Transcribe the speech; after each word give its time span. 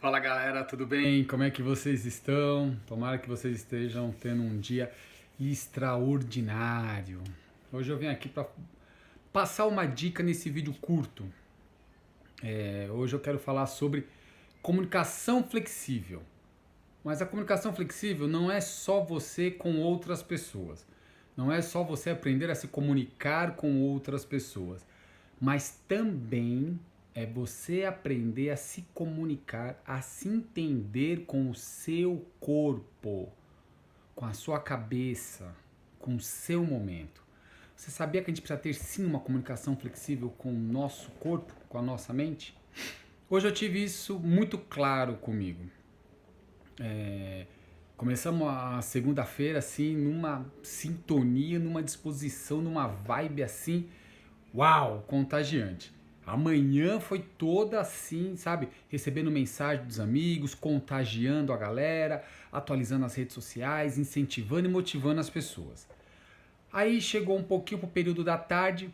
Fala 0.00 0.20
galera, 0.20 0.62
tudo 0.62 0.86
bem? 0.86 1.24
Como 1.24 1.42
é 1.42 1.50
que 1.50 1.60
vocês 1.60 2.06
estão? 2.06 2.78
Tomara 2.86 3.18
que 3.18 3.28
vocês 3.28 3.56
estejam 3.56 4.14
tendo 4.20 4.44
um 4.44 4.60
dia 4.60 4.92
extraordinário. 5.40 7.20
Hoje 7.72 7.90
eu 7.90 7.98
vim 7.98 8.06
aqui 8.06 8.28
para 8.28 8.46
passar 9.32 9.66
uma 9.66 9.86
dica 9.86 10.22
nesse 10.22 10.48
vídeo 10.50 10.72
curto. 10.80 11.24
É, 12.44 12.86
hoje 12.92 13.16
eu 13.16 13.18
quero 13.18 13.40
falar 13.40 13.66
sobre 13.66 14.06
comunicação 14.62 15.42
flexível. 15.42 16.22
Mas 17.02 17.20
a 17.20 17.26
comunicação 17.26 17.74
flexível 17.74 18.28
não 18.28 18.52
é 18.52 18.60
só 18.60 19.00
você 19.00 19.50
com 19.50 19.80
outras 19.80 20.22
pessoas. 20.22 20.86
Não 21.36 21.50
é 21.50 21.60
só 21.60 21.82
você 21.82 22.10
aprender 22.10 22.48
a 22.52 22.54
se 22.54 22.68
comunicar 22.68 23.56
com 23.56 23.82
outras 23.82 24.24
pessoas, 24.24 24.86
mas 25.40 25.80
também 25.88 26.78
é 27.18 27.26
você 27.26 27.82
aprender 27.82 28.50
a 28.50 28.56
se 28.56 28.82
comunicar, 28.94 29.82
a 29.84 30.00
se 30.00 30.28
entender 30.28 31.24
com 31.26 31.50
o 31.50 31.54
seu 31.54 32.24
corpo, 32.38 33.28
com 34.14 34.24
a 34.24 34.32
sua 34.32 34.60
cabeça, 34.60 35.52
com 35.98 36.14
o 36.14 36.20
seu 36.20 36.64
momento. 36.64 37.20
Você 37.74 37.90
sabia 37.90 38.22
que 38.22 38.30
a 38.30 38.32
gente 38.32 38.40
precisa 38.40 38.60
ter 38.60 38.72
sim 38.72 39.04
uma 39.04 39.18
comunicação 39.18 39.76
flexível 39.76 40.30
com 40.30 40.50
o 40.50 40.56
nosso 40.56 41.10
corpo, 41.18 41.52
com 41.68 41.76
a 41.76 41.82
nossa 41.82 42.12
mente? 42.12 42.56
Hoje 43.28 43.48
eu 43.48 43.52
tive 43.52 43.82
isso 43.82 44.16
muito 44.20 44.56
claro 44.56 45.16
comigo. 45.16 45.64
É, 46.78 47.46
começamos 47.96 48.46
a 48.46 48.80
segunda-feira 48.80 49.58
assim, 49.58 49.96
numa 49.96 50.46
sintonia, 50.62 51.58
numa 51.58 51.82
disposição, 51.82 52.62
numa 52.62 52.86
vibe 52.86 53.42
assim, 53.42 53.88
uau, 54.54 55.04
contagiante. 55.08 55.97
Amanhã 56.28 57.00
foi 57.00 57.20
toda 57.20 57.80
assim, 57.80 58.36
sabe? 58.36 58.68
Recebendo 58.88 59.30
mensagem 59.30 59.84
dos 59.86 59.98
amigos, 59.98 60.54
contagiando 60.54 61.52
a 61.52 61.56
galera, 61.56 62.22
atualizando 62.52 63.06
as 63.06 63.14
redes 63.14 63.34
sociais, 63.34 63.98
incentivando 63.98 64.68
e 64.68 64.70
motivando 64.70 65.20
as 65.20 65.30
pessoas. 65.30 65.88
Aí 66.72 67.00
chegou 67.00 67.36
um 67.38 67.42
pouquinho 67.42 67.80
pro 67.80 67.88
período 67.88 68.22
da 68.22 68.36
tarde, 68.36 68.92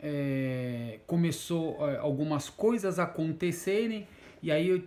é, 0.00 1.00
começou 1.06 1.88
é, 1.88 1.98
algumas 1.98 2.48
coisas 2.48 3.00
acontecerem 3.00 4.06
e 4.40 4.52
aí 4.52 4.68
eu, 4.68 4.84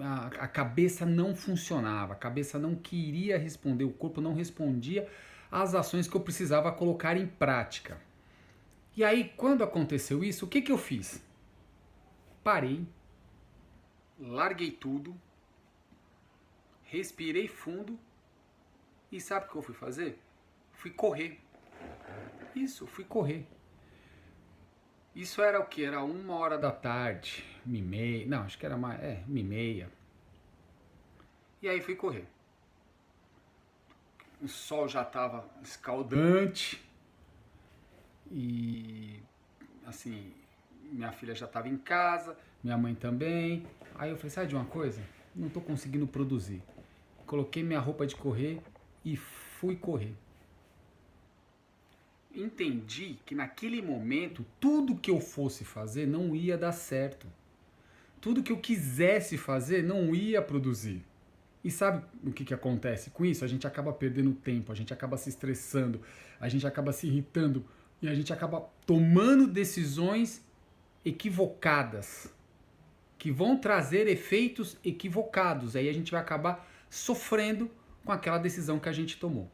a, 0.00 0.26
a 0.26 0.48
cabeça 0.48 1.04
não 1.04 1.34
funcionava, 1.34 2.14
a 2.14 2.16
cabeça 2.16 2.58
não 2.58 2.74
queria 2.74 3.36
responder, 3.36 3.84
o 3.84 3.90
corpo 3.90 4.22
não 4.22 4.32
respondia 4.32 5.06
às 5.50 5.74
ações 5.74 6.08
que 6.08 6.16
eu 6.16 6.20
precisava 6.20 6.72
colocar 6.72 7.16
em 7.16 7.26
prática. 7.26 8.07
E 8.98 9.04
aí, 9.04 9.32
quando 9.36 9.62
aconteceu 9.62 10.24
isso, 10.24 10.44
o 10.44 10.48
que, 10.48 10.60
que 10.60 10.72
eu 10.72 10.76
fiz? 10.76 11.22
Parei, 12.42 12.84
larguei 14.18 14.72
tudo, 14.72 15.14
respirei 16.82 17.46
fundo 17.46 17.96
e 19.12 19.20
sabe 19.20 19.46
o 19.46 19.50
que 19.50 19.54
eu 19.54 19.62
fui 19.62 19.74
fazer? 19.76 20.18
Fui 20.72 20.90
correr. 20.90 21.38
Isso, 22.56 22.88
fui 22.88 23.04
correr. 23.04 23.46
Isso 25.14 25.40
era 25.42 25.60
o 25.60 25.66
que? 25.66 25.84
Era 25.84 26.02
uma 26.02 26.34
hora 26.34 26.58
da 26.58 26.72
tarde, 26.72 27.44
uma 27.64 27.76
e 27.76 27.82
meia. 27.82 28.26
Não, 28.26 28.42
acho 28.42 28.58
que 28.58 28.66
era 28.66 28.76
mais. 28.76 29.00
É, 29.00 29.22
uma 29.28 29.38
e 29.38 29.44
meia. 29.44 29.88
E 31.62 31.68
aí 31.68 31.80
fui 31.80 31.94
correr. 31.94 32.26
O 34.42 34.48
sol 34.48 34.88
já 34.88 35.02
estava 35.02 35.48
escaldante. 35.62 36.84
E 38.30 38.67
assim, 39.98 40.30
minha 40.92 41.10
filha 41.10 41.34
já 41.34 41.46
estava 41.46 41.68
em 41.68 41.76
casa, 41.76 42.36
minha 42.62 42.78
mãe 42.78 42.94
também. 42.94 43.66
Aí 43.96 44.10
eu 44.10 44.16
falei, 44.16 44.30
sabe 44.30 44.48
de 44.48 44.54
uma 44.54 44.64
coisa? 44.64 45.00
Não 45.34 45.48
estou 45.48 45.60
conseguindo 45.60 46.06
produzir. 46.06 46.62
Coloquei 47.26 47.62
minha 47.62 47.80
roupa 47.80 48.06
de 48.06 48.14
correr 48.14 48.60
e 49.04 49.16
fui 49.16 49.76
correr. 49.76 50.14
Entendi 52.34 53.18
que 53.26 53.34
naquele 53.34 53.82
momento 53.82 54.46
tudo 54.60 54.96
que 54.96 55.10
eu 55.10 55.20
fosse 55.20 55.64
fazer 55.64 56.06
não 56.06 56.34
ia 56.34 56.56
dar 56.56 56.72
certo. 56.72 57.26
Tudo 58.20 58.42
que 58.42 58.52
eu 58.52 58.58
quisesse 58.58 59.36
fazer 59.36 59.82
não 59.82 60.14
ia 60.14 60.40
produzir. 60.40 61.04
E 61.64 61.70
sabe 61.70 62.04
o 62.24 62.30
que, 62.30 62.44
que 62.44 62.54
acontece 62.54 63.10
com 63.10 63.24
isso? 63.24 63.44
A 63.44 63.48
gente 63.48 63.66
acaba 63.66 63.92
perdendo 63.92 64.32
tempo, 64.32 64.70
a 64.70 64.74
gente 64.74 64.92
acaba 64.92 65.16
se 65.16 65.28
estressando, 65.28 66.00
a 66.40 66.48
gente 66.48 66.66
acaba 66.66 66.92
se 66.92 67.08
irritando 67.08 67.64
e 68.00 68.08
a 68.08 68.14
gente 68.14 68.32
acaba 68.32 68.68
tomando 68.86 69.46
decisões 69.46 70.44
equivocadas, 71.04 72.32
que 73.18 73.30
vão 73.30 73.56
trazer 73.56 74.06
efeitos 74.06 74.76
equivocados. 74.84 75.74
Aí 75.74 75.88
a 75.88 75.92
gente 75.92 76.12
vai 76.12 76.20
acabar 76.20 76.68
sofrendo 76.88 77.70
com 78.04 78.12
aquela 78.12 78.38
decisão 78.38 78.78
que 78.78 78.88
a 78.88 78.92
gente 78.92 79.18
tomou. 79.18 79.50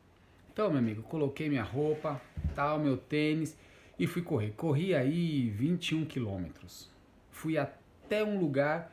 Então, 0.53 0.69
meu 0.71 0.79
amigo, 0.79 1.03
coloquei 1.03 1.49
minha 1.49 1.63
roupa, 1.63 2.21
tal, 2.55 2.79
meu 2.79 2.97
tênis 2.97 3.57
e 3.99 4.07
fui 4.07 4.23
correr. 4.23 4.53
Corri 4.57 4.95
aí 4.95 5.51
21 5.51 6.05
quilômetros. 6.05 6.91
Fui 7.31 7.59
até 7.59 8.23
um 8.25 8.39
lugar 8.39 8.93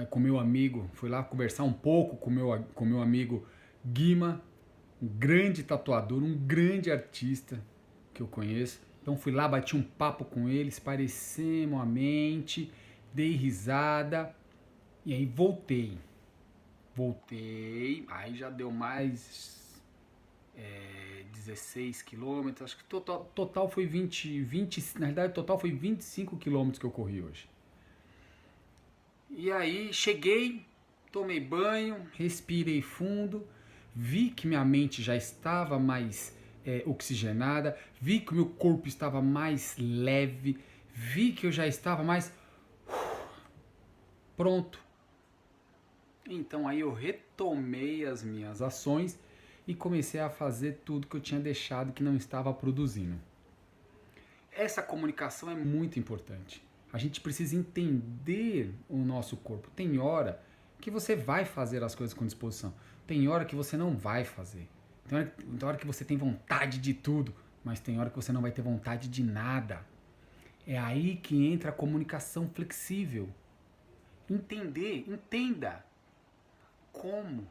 é, 0.00 0.04
com 0.06 0.20
meu 0.20 0.38
amigo, 0.38 0.88
fui 0.92 1.08
lá 1.08 1.22
conversar 1.22 1.64
um 1.64 1.72
pouco 1.72 2.16
com 2.16 2.30
meu, 2.30 2.64
com 2.74 2.84
meu 2.84 3.00
amigo 3.00 3.46
Guima, 3.84 4.42
um 5.02 5.06
grande 5.06 5.62
tatuador, 5.62 6.22
um 6.22 6.36
grande 6.36 6.90
artista, 6.90 7.60
que 8.14 8.22
eu 8.22 8.26
conheço. 8.26 8.80
Então 9.02 9.18
fui 9.18 9.32
lá, 9.32 9.46
bati 9.46 9.76
um 9.76 9.82
papo 9.82 10.24
com 10.24 10.48
eles, 10.48 10.78
parecemos 10.78 11.78
a 11.78 11.84
mente, 11.84 12.72
dei 13.12 13.32
risada 13.32 14.34
e 15.04 15.12
aí 15.12 15.26
voltei. 15.26 15.98
Voltei, 16.94 18.06
aí 18.08 18.34
já 18.36 18.48
deu 18.48 18.70
mais 18.70 19.82
é, 20.56 21.24
16 21.32 22.02
quilômetros, 22.02 22.62
acho 22.62 22.78
que 22.78 22.84
total, 22.84 23.30
total 23.34 23.68
foi 23.68 23.84
20, 23.84 24.40
20, 24.40 24.98
na 24.98 25.06
verdade 25.06 25.34
total 25.34 25.58
foi 25.58 25.72
25 25.72 26.36
quilômetros 26.38 26.78
que 26.78 26.86
eu 26.86 26.90
corri 26.90 27.20
hoje. 27.20 27.48
E 29.28 29.50
aí 29.50 29.92
cheguei, 29.92 30.64
tomei 31.10 31.40
banho, 31.40 32.06
respirei 32.14 32.80
fundo, 32.80 33.46
vi 33.94 34.30
que 34.30 34.46
minha 34.46 34.64
mente 34.64 35.02
já 35.02 35.16
estava 35.16 35.78
mais 35.78 36.34
é, 36.64 36.82
oxigenada, 36.86 37.76
vi 38.00 38.20
que 38.20 38.32
o 38.32 38.34
meu 38.34 38.46
corpo 38.46 38.88
estava 38.88 39.20
mais 39.20 39.76
leve, 39.78 40.58
vi 40.92 41.32
que 41.32 41.46
eu 41.46 41.52
já 41.52 41.66
estava 41.66 42.02
mais 42.02 42.32
pronto. 44.36 44.82
Então 46.26 46.66
aí 46.66 46.80
eu 46.80 46.92
retomei 46.92 48.06
as 48.06 48.22
minhas 48.22 48.62
ações 48.62 49.18
e 49.66 49.74
comecei 49.74 50.20
a 50.20 50.30
fazer 50.30 50.80
tudo 50.84 51.06
que 51.06 51.16
eu 51.16 51.20
tinha 51.20 51.40
deixado 51.40 51.92
que 51.92 52.02
não 52.02 52.16
estava 52.16 52.52
produzindo. 52.52 53.18
Essa 54.52 54.82
comunicação 54.82 55.50
é 55.50 55.54
muito 55.54 55.98
importante. 55.98 56.62
A 56.92 56.98
gente 56.98 57.20
precisa 57.20 57.56
entender 57.56 58.72
o 58.88 58.98
nosso 58.98 59.36
corpo. 59.36 59.68
Tem 59.74 59.98
hora 59.98 60.40
que 60.80 60.90
você 60.90 61.16
vai 61.16 61.44
fazer 61.44 61.82
as 61.82 61.94
coisas 61.94 62.14
com 62.14 62.24
disposição, 62.24 62.72
tem 63.06 63.26
hora 63.26 63.44
que 63.44 63.56
você 63.56 63.76
não 63.76 63.96
vai 63.96 64.24
fazer. 64.24 64.68
Tem 65.08 65.18
hora, 65.18 65.34
tem 65.58 65.68
hora 65.68 65.76
que 65.76 65.86
você 65.86 66.04
tem 66.04 66.16
vontade 66.16 66.78
de 66.78 66.94
tudo, 66.94 67.34
mas 67.62 67.80
tem 67.80 67.98
hora 67.98 68.10
que 68.10 68.16
você 68.16 68.32
não 68.32 68.42
vai 68.42 68.50
ter 68.50 68.62
vontade 68.62 69.08
de 69.08 69.22
nada. 69.22 69.84
É 70.66 70.78
aí 70.78 71.16
que 71.16 71.46
entra 71.46 71.70
a 71.70 71.72
comunicação 71.72 72.48
flexível. 72.48 73.28
Entender, 74.28 75.04
entenda 75.06 75.84
como 76.92 77.46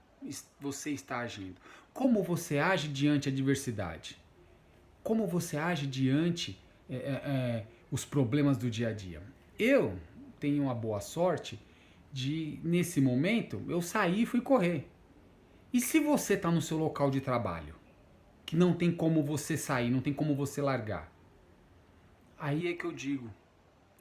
você 0.59 0.91
está 0.91 1.19
agindo. 1.19 1.56
Como 1.94 2.24
você 2.24 2.58
age 2.58 2.88
diante 2.88 3.30
a 3.30 3.31
adversidade. 3.31 4.18
Como 5.03 5.28
você 5.28 5.58
age 5.58 5.85
diante 5.85 6.59
é, 6.90 6.96
é, 6.96 7.00
é, 7.00 7.68
os 7.91 8.03
problemas 8.03 8.58
do 8.58 8.70
dia 8.70 8.90
a 8.90 8.94
dia. 8.94 9.22
Eu 9.59 9.97
tenho 10.40 10.70
a 10.70 10.74
boa 10.74 11.00
sorte 11.00 11.59
de, 12.12 12.59
nesse 12.64 13.02
momento, 13.02 13.61
eu 13.67 13.82
saí 13.82 14.23
e 14.23 14.26
fui 14.26 14.41
correr. 14.41 14.88
E 15.73 15.81
se 15.81 15.99
você 15.99 16.35
está 16.35 16.52
no 16.52 16.61
seu 16.61 16.78
local 16.78 17.09
de 17.09 17.20
trabalho, 17.20 17.73
que 18.46 18.55
não 18.55 18.75
tem 18.75 18.96
como 18.96 19.23
você 19.23 19.58
sair, 19.58 19.90
não 19.90 20.02
tem 20.02 20.14
como 20.14 20.35
você 20.35 20.61
largar? 20.61 21.11
Aí 22.37 22.67
é 22.67 22.73
que 22.73 22.85
eu 22.85 22.91
digo: 22.91 23.28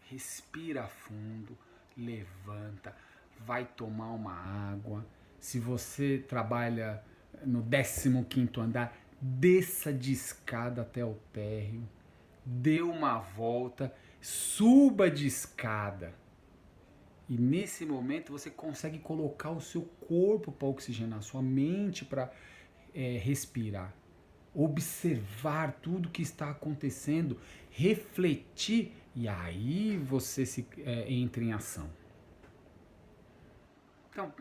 respira 0.03 0.87
fundo, 0.87 1.57
levanta, 1.97 2.95
vai 3.39 3.65
tomar 3.65 4.11
uma 4.11 4.35
água. 4.35 5.07
Se 5.41 5.59
você 5.59 6.23
trabalha 6.29 7.03
no 7.43 7.65
15 7.65 8.61
andar, 8.61 8.95
desça 9.19 9.91
de 9.91 10.13
escada 10.13 10.83
até 10.83 11.03
o 11.03 11.15
térreo, 11.33 11.89
dê 12.45 12.83
uma 12.83 13.19
volta, 13.19 13.95
suba 14.21 15.11
de 15.11 15.27
escada 15.27 16.22
e 17.29 17.37
nesse 17.37 17.87
momento 17.87 18.33
você 18.33 18.51
consegue 18.51 18.99
colocar 18.99 19.51
o 19.51 19.61
seu 19.61 19.83
corpo 19.83 20.53
para 20.53 20.69
oxigenar, 20.69 21.23
sua 21.23 21.43
mente 21.43 22.05
para 22.05 22.33
é, 22.95 23.19
respirar, 23.19 23.95
observar 24.55 25.73
tudo 25.81 26.11
que 26.11 26.23
está 26.23 26.51
acontecendo, 26.51 27.39
refletir 27.71 28.93
e 29.15 29.29
aí 29.29 29.97
você 29.97 30.45
se 30.45 30.67
é, 30.79 31.13
entra 31.13 31.43
em 31.43 31.53
ação. 31.53 31.89
Então, 34.11 34.33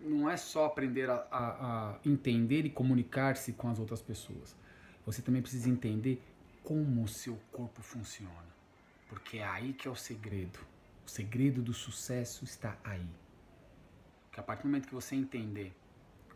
não 0.00 0.28
é 0.28 0.36
só 0.36 0.66
aprender 0.66 1.08
a, 1.08 1.26
a, 1.30 1.90
a 1.90 1.98
entender 2.04 2.66
e 2.66 2.70
comunicar-se 2.70 3.54
com 3.54 3.68
as 3.68 3.78
outras 3.78 4.02
pessoas. 4.02 4.54
Você 5.06 5.22
também 5.22 5.40
precisa 5.40 5.68
entender 5.68 6.22
como 6.62 7.02
o 7.02 7.08
seu 7.08 7.38
corpo 7.50 7.82
funciona. 7.82 8.54
Porque 9.08 9.38
é 9.38 9.46
aí 9.46 9.72
que 9.72 9.88
é 9.88 9.90
o 9.90 9.96
segredo. 9.96 10.58
O 11.06 11.10
segredo 11.10 11.62
do 11.62 11.72
sucesso 11.72 12.44
está 12.44 12.76
aí. 12.82 13.06
Que 14.32 14.40
a 14.40 14.42
partir 14.42 14.62
do 14.62 14.68
momento 14.68 14.88
que 14.88 14.94
você 14.94 15.14
entender 15.14 15.72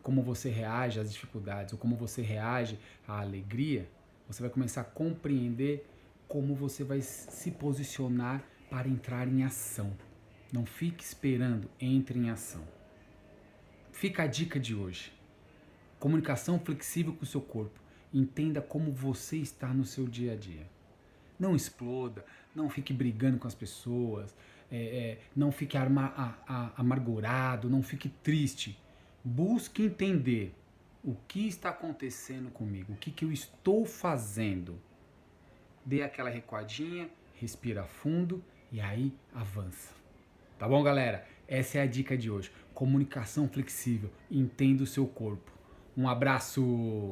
como 0.01 0.21
você 0.21 0.49
reage 0.49 0.99
às 0.99 1.11
dificuldades 1.11 1.73
ou 1.73 1.79
como 1.79 1.95
você 1.95 2.21
reage 2.21 2.79
à 3.07 3.19
alegria, 3.19 3.89
você 4.27 4.41
vai 4.41 4.49
começar 4.49 4.81
a 4.81 4.85
compreender 4.85 5.85
como 6.27 6.55
você 6.55 6.83
vai 6.83 7.01
se 7.01 7.51
posicionar 7.51 8.43
para 8.69 8.87
entrar 8.87 9.27
em 9.27 9.43
ação. 9.43 9.91
Não 10.53 10.65
fique 10.65 11.03
esperando, 11.03 11.69
entre 11.79 12.19
em 12.19 12.29
ação. 12.29 12.63
Fica 13.91 14.23
a 14.23 14.27
dica 14.27 14.59
de 14.59 14.73
hoje. 14.73 15.11
Comunicação 15.99 16.59
flexível 16.59 17.13
com 17.13 17.23
o 17.23 17.27
seu 17.27 17.41
corpo. 17.41 17.79
Entenda 18.13 18.61
como 18.61 18.91
você 18.91 19.37
está 19.37 19.73
no 19.73 19.83
seu 19.83 20.07
dia 20.07 20.33
a 20.33 20.35
dia. 20.35 20.65
Não 21.37 21.55
exploda, 21.55 22.25
não 22.55 22.69
fique 22.69 22.93
brigando 22.93 23.37
com 23.37 23.47
as 23.47 23.55
pessoas, 23.55 24.35
é, 24.71 24.77
é, 24.77 25.17
não 25.35 25.51
fique 25.51 25.77
amargurado, 26.75 27.69
não 27.69 27.81
fique 27.81 28.09
triste. 28.09 28.77
Busque 29.23 29.83
entender 29.83 30.53
o 31.03 31.15
que 31.27 31.47
está 31.47 31.69
acontecendo 31.69 32.49
comigo, 32.51 32.93
o 32.93 32.95
que, 32.95 33.11
que 33.11 33.25
eu 33.25 33.31
estou 33.31 33.85
fazendo. 33.85 34.79
Dê 35.85 36.03
aquela 36.03 36.29
recuadinha, 36.29 37.09
respira 37.35 37.83
fundo 37.83 38.43
e 38.71 38.79
aí 38.79 39.13
avança. 39.33 39.93
Tá 40.57 40.67
bom, 40.67 40.83
galera? 40.83 41.25
Essa 41.47 41.79
é 41.79 41.81
a 41.81 41.87
dica 41.87 42.17
de 42.17 42.29
hoje. 42.29 42.51
Comunicação 42.73 43.47
flexível. 43.47 44.11
Entenda 44.29 44.83
o 44.83 44.87
seu 44.87 45.07
corpo. 45.07 45.51
Um 45.97 46.07
abraço! 46.07 46.61